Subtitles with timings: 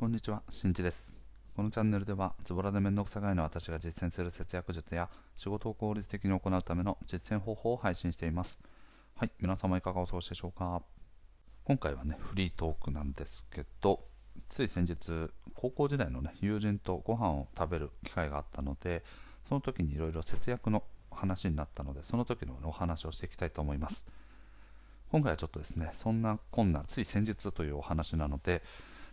[0.00, 1.14] こんにちは、しんちです。
[1.54, 8.58] このチャンネルでは、ズボラでめんどくさがいの私が実践する節約術や仕事を効率的に行うための実践方法を配信しています。
[9.14, 10.80] はい、皆様いかがお過ごしでしょうか？
[11.64, 14.00] 今回はね、フリートークなんですけど、
[14.48, 19.04] つい先日、高校時代のね、友人とご飯を食べる機会があったので、
[19.46, 24.06] その時にいろいろ節約の話になったので、その時の、お話をしていきたいと思います。
[25.12, 28.62] 今回はちょっとですね、そんなこんな、つい先日というお話なので、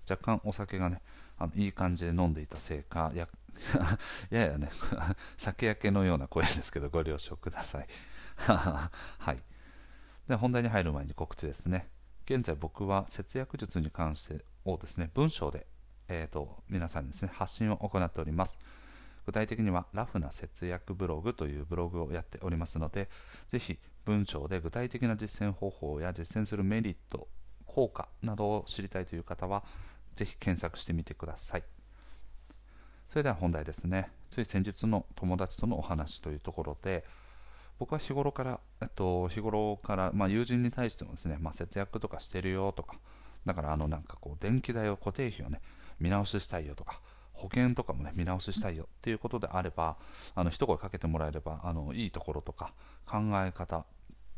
[0.09, 1.01] 若干お酒がね、
[1.37, 3.27] あのいい感じで飲んでいたせいか、や
[4.29, 4.69] ややね、
[5.37, 7.87] 酒焼けのような声ですけど、ご了承ください。
[8.37, 9.41] はい。
[10.27, 11.89] で、本題に入る前に告知ですね。
[12.25, 15.65] 現在僕は節約術に関してをですね、文章で、
[16.07, 18.57] えーと、皆さんにですね、発信を行っております。
[19.25, 23.09] 具体的には、ラフな節約ブログというブログをやっておりますので、
[23.47, 27.27] ぜひ文章で具体的な実践方法や実践するメリット、
[27.65, 29.63] 効果などを知りたいという方は、
[30.17, 31.63] ぜひ検索してみてください。
[33.07, 34.11] それでは本題ですね。
[34.29, 37.05] つい先日の友達とのお話というところで、
[37.79, 42.97] 僕は日頃から、えっと、日頃から、まあ、友人に対してもですね、まあ、節約とかしてるよとか、
[43.45, 45.61] だからあのなんかこう電気代を固定費をね、
[45.99, 46.99] 見直ししたいよとか、
[47.33, 49.97] 保険とかもね、見直ししたいよっていうことであれば、
[50.33, 52.73] あの一声かけてもらえれば、あのいいところとか、
[53.05, 53.85] 考え方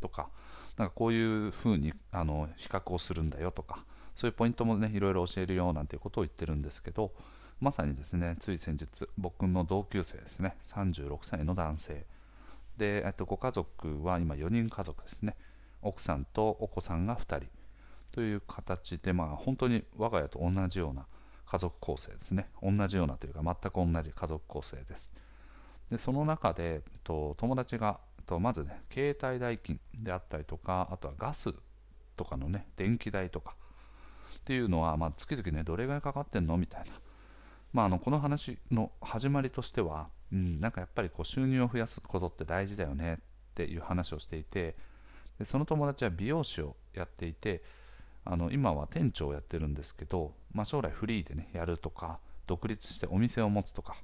[0.02, 0.30] とか、
[0.78, 3.86] なんかこういうふうにあの比較をするんだよとか、
[4.20, 7.14] そういうポイントもね、いろいろ教えるよなんていうことを言ってるんですけど、
[7.62, 12.06] まさにですね、つい先日、僕の同級生ですね、36歳の男性。
[12.76, 15.38] で、えっと、ご家族は今4人家族ですね。
[15.82, 17.48] 奥さんとお子さんが2人。
[18.12, 21.06] という形で、まあ本当に我が家と同じような
[21.46, 22.50] 家族構成ですね。
[22.62, 25.14] 同じようなというか、全く同じ家族構成です。
[25.90, 31.54] で、その中で、えっと、友達が、と、まずね、携帯代金であったりとか、あとはガス
[32.18, 33.56] とかのね、電気代とか、
[34.38, 36.58] っていうのは、まあ、月々ね、どれぐらいかかってんの？
[36.58, 36.88] みたいな。
[37.74, 43.18] まあ、あのこの話の始まりとしては、うん、なんかやっぱりこう収入を増やすことって大事だよねっ
[43.54, 44.76] ていう話をしていて、
[45.38, 47.62] でその友達は美容師をやっていて、
[48.26, 53.96] あの今は店長をやってるんですけど、まあ、将来フリーでね、やるとか、独立してお店を持つとか、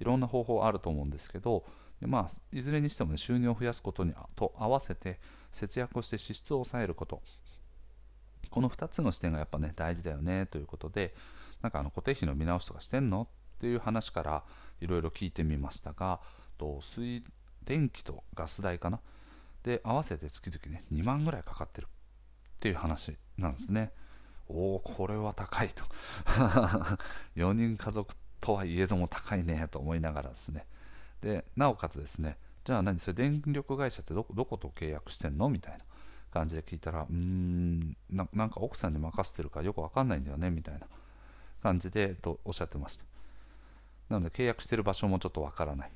[0.00, 1.64] いろんな方法あると思うんですけど、
[2.00, 5.20] まあ、いずれにしても、ね、収入を増やすことにと合わせて
[5.52, 7.20] 節約をして支出を抑えること、
[8.50, 11.14] この2つの視点がやっぱね大事だよねということで
[11.62, 13.28] なんかあの固定費の見直しとかしてんの？
[13.58, 14.44] っていう話から
[14.80, 16.20] いろいろ聞いてみましたが
[16.56, 17.22] と水
[17.62, 19.00] 電気とガス代かな？
[19.62, 21.88] で合わせて月々ね2万ぐらいかかってるっ
[22.60, 23.92] ていう話なんですね。
[24.48, 25.84] おおこれは高いと。
[27.36, 30.66] 4人家族とはいえども高いねと思いながらですね。
[31.20, 32.98] でなおかつですねじゃあ何？
[32.98, 35.50] それ電力会社ってどこどこと契約してんの？
[35.50, 35.84] みたいな。
[36.30, 40.86] 感じで聞いたら、うーんな、なんか奥さんに任せてるかよくわかんないんだよね、みたいな
[41.62, 43.04] 感じでとおっしゃってました。
[44.08, 45.90] なので契約してる場所もちょっとわからない。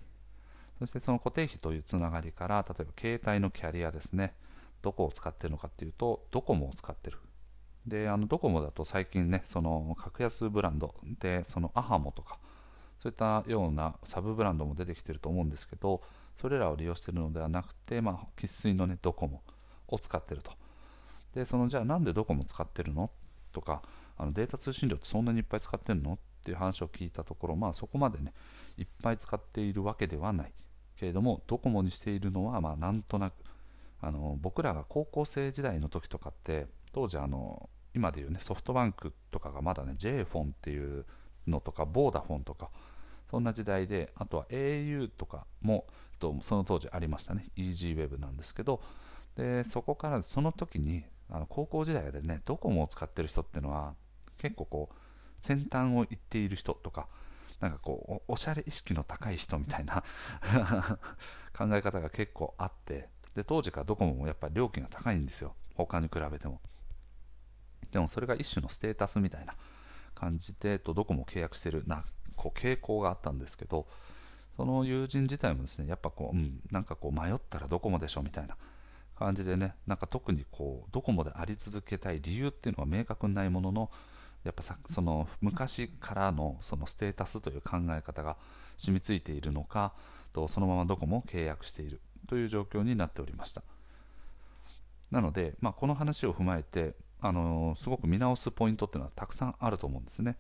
[0.79, 4.35] そしてその固定費というつながりから、例えば携帯のキャリアですね、
[4.83, 7.19] どこを使ってるのかっていうと、ドコモを使ってる。
[7.87, 12.39] で、あのドコモだと最近ね、その格安ブランドで、そのアハモとか、
[12.99, 16.03] そういったようなサブブランドも出てきてると思うんですけど、
[16.37, 19.43] それらを利用してるのではなくて、まあ、生粋のね、ドコモ。
[19.95, 20.53] を使ってると。
[21.35, 23.11] で、そのじゃあなんでドコモ使ってるの？
[23.53, 23.83] とか、
[24.17, 26.15] あのデータ通信量ってそんなにいっぱい使ってるの？
[26.15, 28.35] っていう話を聞いたところ、まあそこまでね、
[28.77, 30.53] いっぱい使っているわけではない。
[30.97, 33.35] けれども、ドコモにしているのは、まあなんとなく、
[34.01, 41.07] あの僕らが高校生時代の時とかって、当時あの、今でいうね、ソフトバンクとかがまだね、J フォンっていう
[41.47, 42.71] のとか、ボーダフォンとか、
[43.31, 45.87] そんな時代で、あとは au とかも、
[46.43, 48.83] その当時ありましたね、EasyWeb なんですけど、
[49.37, 53.95] でそこからその時にあの高校時代でねドコモを使ってる人っていうのは
[54.39, 54.95] 結構こう
[55.41, 57.09] 先端を行っている人とか
[57.61, 60.05] なんかこうおしゃれ意識の高い人みたいな
[61.57, 65.57] 考え方が結構あってで当時からドコモもやっぱり料金が高いんですよ。
[65.75, 66.61] 他に比べても。
[67.91, 69.55] でもそれが一種のステータスみたいな
[70.15, 72.05] 感じでとドコモを契約してるな
[72.37, 73.87] こう傾向があったんですけど
[74.57, 78.57] その友人自体もですねやっぱこう、うん、なんかこう迷ったらドコモでしょみたいな
[79.19, 83.91] 感じでね、なんか特にこうドコモであり続けたい理由っていうのは明確にないものの、
[84.45, 88.37] やっぱさその昔からのそのステータスという考え方が
[88.77, 89.95] 染みついているのか、
[90.33, 93.63] とそのままドコモを契約しているという状況になっておりました。
[95.11, 100.37] なので、まあ、この話を踏まえて、あのー、すごく見直すポイントっていうのはたくさんあると思うんですね。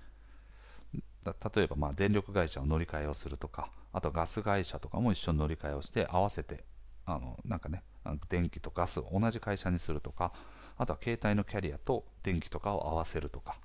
[1.24, 6.64] 例えばま電力会社を乗り換えをするとか、あとガス会社とかも一緒に乗り換えをして合わせて
[7.06, 7.82] あのなんかね
[8.28, 10.32] 電気とガスを同じ会社にするとか
[10.76, 13.56] あとは携帯のキャリアと電気とかを合わせるとか。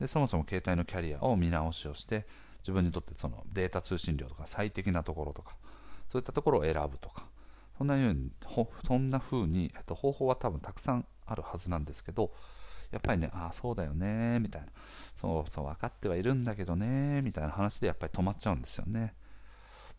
[0.00, 2.26] でそもそも携帯のキャリアを見直しをして
[2.58, 5.54] 自分にとってそのデータ通信量とか最適なところとか
[6.08, 7.26] そういったところを選ぶとか。
[7.76, 8.30] そんなように
[8.86, 12.32] そんな風に、えっと、方法は多分たくさんあるはずなんですけど
[12.92, 14.68] やっぱりねああそうだよねみたいな。
[15.16, 19.14] そうそう分かってはいるんだけどねみたいな話でやっぱり止まっちゃうんですよね。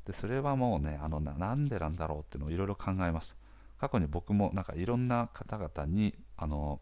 [0.06, 3.36] でそれはもうねあのなんでなんだろうっていうのをいろいろ考えました
[3.80, 6.80] 過去に僕もなんかいろんな方々にあの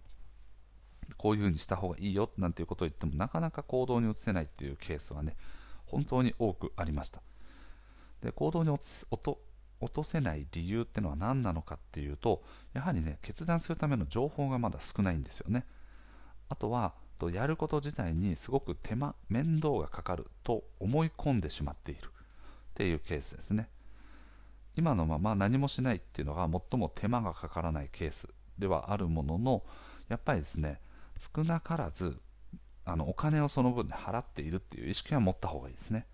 [1.17, 5.35] こういうふうにした方がいいよなんていうことを言ってもなかなか行動に移せないっていうケースはね
[5.85, 7.21] 本当に多くありました。
[8.21, 8.97] で行動に落
[9.93, 12.41] とせない理由っていうのは何なのかっていうと
[12.73, 15.65] やはりね決断するための情報がまだ少ないんですよね。
[16.49, 22.12] あとはとやること自体にすごく手間面倒がかかると思い込んでしまっている。
[22.73, 23.69] っていうケースですね。
[24.75, 28.27] 今のまま何もしないっていうのが最も手間がかからないケース
[28.57, 29.63] ではあるものの
[30.09, 30.81] やっぱりですね
[31.19, 32.17] 少なからず
[32.83, 36.07] あのお金をその分で払っているっていう意識は持った方がいいですね。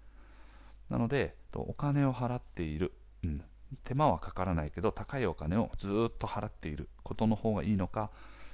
[0.89, 2.91] なのでお金を払っている、
[3.23, 3.41] うん、
[3.83, 8.11] 手間はかからないけど高いお金をずっと払っていることの方がいいのか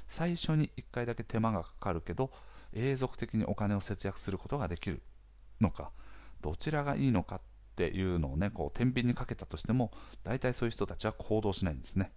[0.07, 2.31] 最初に1回だけ手間がかかるけど
[2.73, 5.01] 永続的にお金を節約することができる
[5.61, 5.91] のか
[6.41, 7.41] どちらがいいのかっ
[7.75, 9.91] っていうのをねこう天秤にかけたとしても
[10.23, 12.11] 大体そういう人たちは行動しないんですね。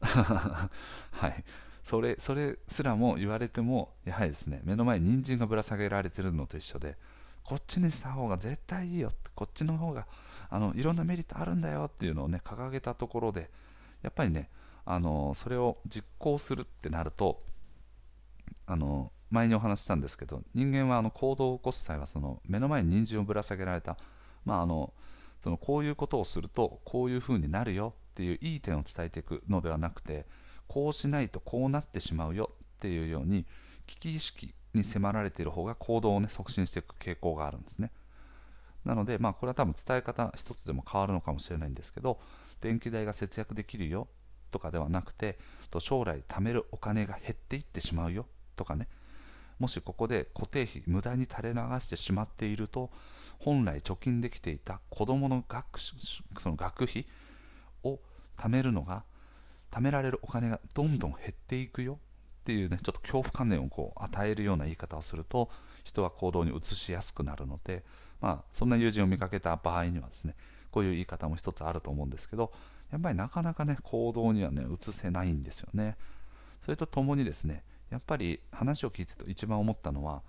[0.00, 0.68] は
[1.28, 1.44] い。
[1.82, 6.96] それそれすらも言われてもやはりですね目の前に人参がぶら下げられてるのと一緒で
[7.42, 10.06] こっちにした方が絶対いいよこっちの方が
[10.50, 13.50] あのいろんなメリットあるんだよっていうのをね掲げたところで
[14.02, 14.50] やっぱりね
[14.84, 17.42] あのそれを実行するってなると
[18.66, 23.96] あの前にお話したんですけど人間はあの行動を起こす際はその目の前に人参をぶら下げられた、
[24.44, 24.92] まあ、あの
[25.42, 30.26] そのこういうことをするとこういうふうになるよっていういい点を伝えていくのではなくて
[30.68, 33.46] こうしないとこうなってしまうよっていうように
[33.86, 37.90] 危機意識に迫られている方が行動を、ね、促進していく傾向があるんですね。
[38.84, 42.18] なので、まあ、これは多分伝え方一つでも変わるのかもしれないんですけど
[42.60, 44.08] 電気代が節約できるよ
[44.50, 45.38] とかではなくて
[45.80, 48.26] 将来貯めるお金が減っていってしまうよ
[48.56, 48.88] とかね
[49.60, 52.90] もしここで固定費無駄に垂れ流してしまっていると
[53.38, 55.94] 本来貯金できていた子どもの学そ
[56.46, 57.06] の学費
[57.84, 58.00] を
[58.36, 59.04] 貯めるのが
[59.70, 61.98] 貯められるお金がどんどん減っていくよ
[62.40, 65.50] っていうねちょっと恐怖観念をこう与えるような言い方をすると
[65.84, 67.84] 人は行動に移しやすくなるので、
[68.20, 70.34] まあ、そんな友人を見かけた場合にはですね
[70.70, 72.52] こういう言い方も一つあると思うんですけど
[72.90, 75.96] やっぱりなかなかね行動にはね移せないんですよね。
[76.60, 80.22] それとともにですねやっぱり話を聞いてと一番思ったのは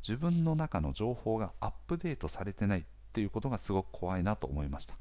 [0.00, 2.82] 自分の中の情報がアップデートされてないっ
[3.12, 4.94] ていうことがすごく怖いなと思いました。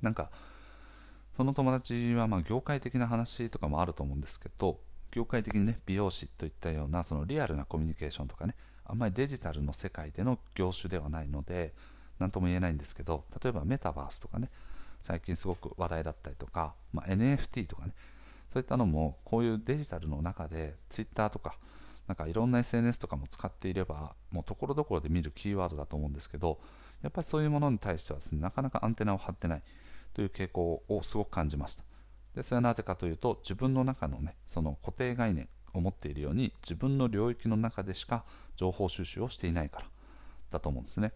[0.00, 0.30] なんか
[1.36, 4.80] その友達はまあ業界的な話とかもあると思うんですけど
[5.12, 8.54] 業界的にね美容師といったようなそのリアルなコミュニケーションとかね
[8.84, 11.72] あんまりデジタルの世界での業種ではないので
[12.18, 14.50] 何とも言えないんですけど例えばメタバースとかね
[15.02, 17.92] 最近すごく話題だったりとか、まあ、NFT とかね
[18.52, 21.56] そういったのもこういうデジタルの中で Twitter とか
[22.06, 26.60] なんかいろんな SNS とかも使っていればもうところどころで見るキーワードだと思うんですけど
[27.02, 29.62] やっぱりそういうものに対してはですねなかなかアンテナを張ってない
[30.12, 31.84] という傾向をすごく感じました。
[32.34, 38.24] でそれはなぜかというと自分の中のねその固定概念を持っているように自分の領域の中でしか
[38.56, 39.86] 情報収集をしていないから
[40.50, 41.12] だと思うんですね。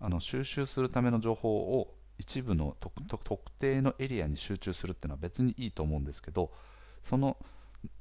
[0.00, 6.50] あの収集するための情報を一部の特定のエリアに集中するっていうのは別にいいと思うんですけど
[7.02, 7.36] その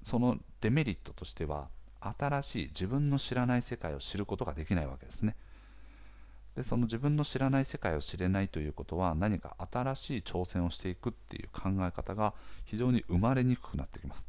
[0.03, 1.69] そのデメリットとしては
[2.01, 5.35] 新しい自分の知らない世界を知ることができないわけですね。
[6.55, 12.33] でその自分の知らない世界を知れないということは何か新しい挑戦をしていくっていう考え方が
[12.65, 14.25] 非常に生まれにくくなってきます。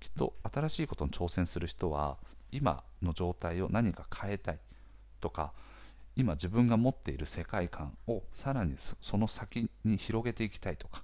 [0.00, 2.16] きっと新しいことに挑戦する人は
[2.50, 4.58] 今の状態を何か変えたい
[5.20, 5.52] とか
[6.16, 11.02] 今自分が持っている世界観をさらにその先に広げていきたいとか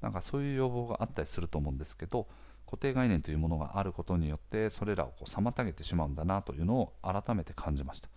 [0.00, 2.26] なんかそういう要望があったりすると思うんですけど
[2.66, 8.08] 固定概念というものがあることによってそれらをこう妨げてしまうんだなというのを改めて感じました。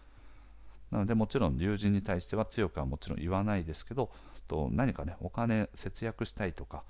[0.92, 4.12] なのでもちろん友人に対しては強くはもちろん言わないですけど
[4.48, 6.84] と何かねお金節約したいとか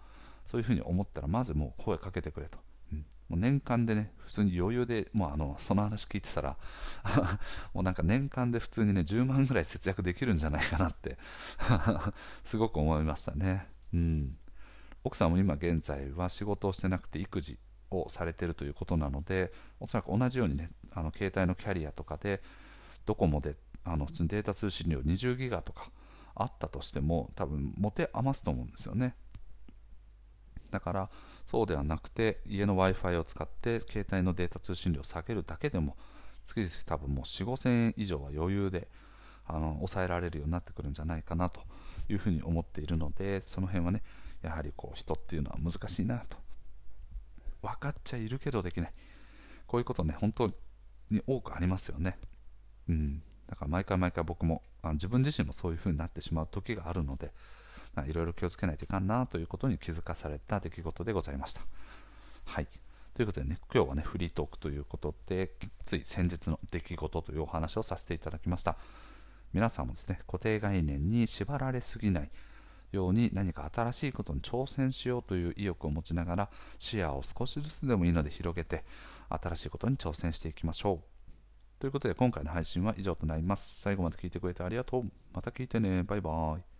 [0.45, 2.59] そういうふうに思ったらまずもう声かけてくれと。
[3.29, 6.57] もう年間でね、普通に余裕で、もうあの、その話聞いてたら
[7.73, 11.17] もうなんか年間で普通にね、10万ぐらい節約できるんじゃないかなって
[12.43, 13.67] すごく思いましたね。
[13.93, 14.37] うん。
[15.03, 17.59] 奥さんも今現在は仕事をしてなくて育児
[17.91, 22.41] をされてるということなので、おそらく同じようにね、あの携帯のキャリアとかで、
[23.05, 25.91] ドコモであの普通にデータ通信量20ギガとか
[26.35, 29.15] あったとしても、多分持て余すと思うんですよね。
[30.73, 31.09] だから
[31.45, 35.95] そうではなくて家の w i f i を使って携帯のデータ通信量を下げるだけでも
[36.45, 38.87] 月々多分もう4 5千円以上は余裕で
[39.45, 41.61] あの抑えられるようになってくるんじゃないかなと
[42.09, 44.01] いうふうに思っているのでその辺はね
[44.41, 46.37] やはりこう人っていうのは難しいなと。
[47.61, 48.93] 分かっちゃいるけどできない。
[49.67, 50.47] こういうことね本当
[51.11, 52.17] に多くありますよね。
[52.89, 53.21] うん。
[53.47, 57.31] だから毎回毎回僕もあ自分自身もそういう風になってしまう時があるので
[58.07, 61.61] いろいろ気をつけないといかんなということに気づかされた出来事でございました。
[62.45, 62.67] はい。
[63.13, 65.51] ということでね今日はねフリートークということで
[65.85, 68.77] つい先日の出来事というお話をさせていただきました。
[69.53, 72.31] 皆さんもですね固定概念に縛られすぎない
[72.91, 78.83] ように何か新しいことに挑戦しようという意欲を持ちながら視野を少しずつでもいいので広げて
[79.29, 80.99] 新しいことに挑戦していきましょう。
[81.79, 83.81] ということで今回の配信は以上となります。
[83.81, 85.03] 最後まで聞いてくれてありがとう。
[85.33, 86.03] また聞いてね。
[86.03, 86.72] バイバーイ。